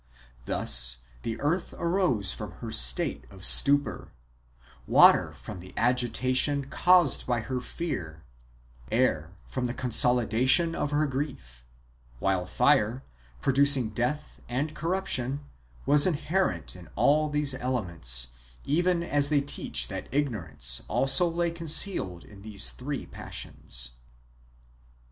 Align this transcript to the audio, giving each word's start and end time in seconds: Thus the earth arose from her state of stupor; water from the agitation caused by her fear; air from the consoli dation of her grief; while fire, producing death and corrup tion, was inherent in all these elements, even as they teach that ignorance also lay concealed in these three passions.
Thus 0.47 0.97
the 1.21 1.39
earth 1.39 1.75
arose 1.77 2.33
from 2.33 2.53
her 2.53 2.71
state 2.71 3.25
of 3.29 3.45
stupor; 3.45 4.11
water 4.87 5.35
from 5.35 5.59
the 5.59 5.75
agitation 5.77 6.71
caused 6.71 7.27
by 7.27 7.41
her 7.41 7.59
fear; 7.61 8.23
air 8.91 9.29
from 9.45 9.65
the 9.65 9.75
consoli 9.75 10.25
dation 10.25 10.73
of 10.73 10.89
her 10.89 11.05
grief; 11.05 11.63
while 12.17 12.47
fire, 12.47 13.03
producing 13.41 13.91
death 13.91 14.41
and 14.49 14.75
corrup 14.75 15.05
tion, 15.05 15.41
was 15.85 16.07
inherent 16.07 16.75
in 16.75 16.89
all 16.95 17.29
these 17.29 17.53
elements, 17.53 18.29
even 18.65 19.03
as 19.03 19.29
they 19.29 19.41
teach 19.41 19.87
that 19.87 20.07
ignorance 20.11 20.81
also 20.87 21.29
lay 21.29 21.51
concealed 21.51 22.23
in 22.23 22.41
these 22.41 22.71
three 22.71 23.05
passions. 23.05 23.97